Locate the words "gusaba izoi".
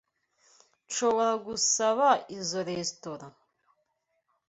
1.45-2.75